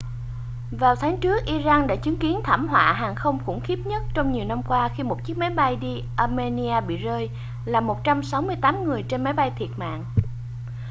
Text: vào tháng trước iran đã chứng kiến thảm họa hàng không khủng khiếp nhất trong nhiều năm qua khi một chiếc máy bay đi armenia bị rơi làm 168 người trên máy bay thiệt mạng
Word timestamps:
vào 0.71 0.95
tháng 0.95 1.17
trước 1.19 1.45
iran 1.45 1.87
đã 1.87 1.95
chứng 1.95 2.17
kiến 2.17 2.39
thảm 2.43 2.67
họa 2.67 2.93
hàng 2.93 3.15
không 3.15 3.39
khủng 3.45 3.59
khiếp 3.63 3.79
nhất 3.85 4.03
trong 4.13 4.31
nhiều 4.31 4.45
năm 4.45 4.61
qua 4.67 4.89
khi 4.95 5.03
một 5.03 5.25
chiếc 5.25 5.37
máy 5.37 5.49
bay 5.49 5.75
đi 5.75 6.03
armenia 6.17 6.81
bị 6.81 6.97
rơi 6.97 7.29
làm 7.65 7.87
168 7.87 8.83
người 8.83 9.03
trên 9.09 9.23
máy 9.23 9.33
bay 9.33 9.51
thiệt 9.59 9.69
mạng 9.77 10.03